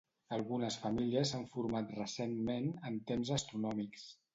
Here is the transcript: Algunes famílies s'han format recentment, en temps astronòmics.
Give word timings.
Algunes 0.37 0.77
famílies 0.85 1.35
s'han 1.35 1.45
format 1.53 1.95
recentment, 2.01 2.75
en 2.93 3.01
temps 3.13 3.39
astronòmics. 3.41 4.15